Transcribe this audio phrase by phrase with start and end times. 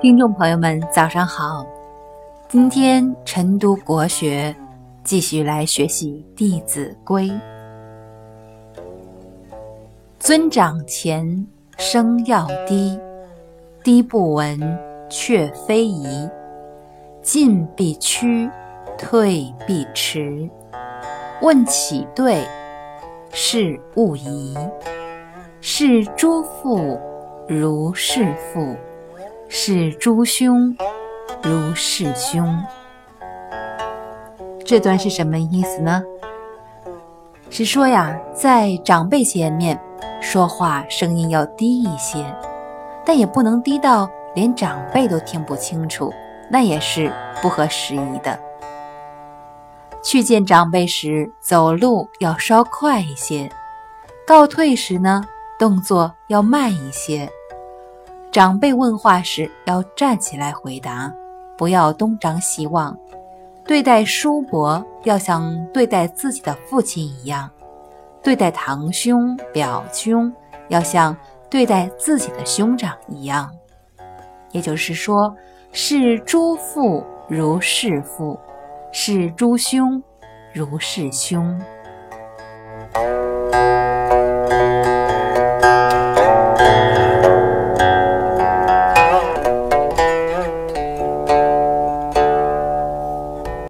[0.00, 1.66] 听众朋友们，早上好！
[2.48, 4.54] 今天晨读国学，
[5.04, 7.28] 继续来学习《弟子规》。
[10.18, 11.46] 尊长前，
[11.76, 12.98] 声要低，
[13.84, 14.58] 低不闻，
[15.08, 16.28] 却非宜。
[17.22, 18.50] 进必趋，
[19.00, 20.46] 退必迟。
[21.40, 22.44] 问起对，
[23.32, 24.54] 事勿疑。
[25.62, 27.00] 是诸父
[27.48, 28.76] 如是父。
[29.48, 30.76] 是诸兄
[31.42, 32.56] 如是兄，
[34.64, 36.00] 这段是什么意思呢？
[37.48, 39.76] 是说呀，在长辈前面
[40.20, 42.24] 说话声音要低一些，
[43.04, 46.12] 但也不能低到连长辈都听不清楚，
[46.48, 47.10] 那也是
[47.42, 48.38] 不合时宜的。
[50.02, 53.48] 去见长辈时，走路要稍快一些；
[54.26, 55.22] 告退时呢，
[55.58, 57.30] 动作要慢一些。
[58.32, 61.12] 长辈问话时要站起来回答，
[61.58, 62.96] 不要东张西望。
[63.64, 67.50] 对待叔伯要像对待自己的父亲一样，
[68.22, 70.32] 对待堂兄表兄
[70.68, 71.16] 要像
[71.48, 73.50] 对待自己的兄长一样。
[74.52, 75.32] 也就是说，
[75.72, 78.38] 视诸父如视父，
[78.92, 80.02] 视诸兄
[80.52, 81.60] 如是兄。